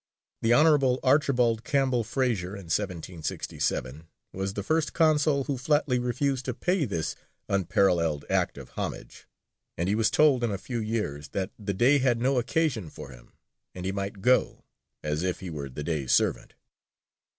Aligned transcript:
The 0.41 0.51
Hon. 0.51 0.97
Archibald 1.03 1.63
Campbell 1.63 2.03
Fraser, 2.03 2.55
in 2.55 2.71
1767, 2.73 4.07
was 4.33 4.55
the 4.55 4.63
first 4.63 4.93
consul 4.93 5.43
who 5.43 5.59
flatly 5.59 5.99
refused 5.99 6.45
to 6.45 6.55
pay 6.55 6.85
this 6.85 7.15
unparalleled 7.47 8.25
act 8.27 8.57
of 8.57 8.69
homage, 8.69 9.27
and 9.77 9.87
he 9.87 9.93
was 9.93 10.09
told, 10.09 10.43
in 10.43 10.49
a 10.49 10.57
few 10.57 10.79
years, 10.79 11.27
that 11.33 11.51
the 11.59 11.75
Dey 11.75 11.99
had 11.99 12.19
no 12.19 12.39
occasion 12.39 12.89
for 12.89 13.09
him, 13.11 13.33
and 13.75 13.85
he 13.85 13.91
might 13.91 14.21
go 14.21 14.63
as 15.03 15.21
if 15.21 15.39
he 15.39 15.51
were 15.51 15.69
the 15.69 15.83
Dey's 15.83 16.11
servant. 16.11 16.55